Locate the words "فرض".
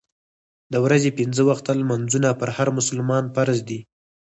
3.35-3.57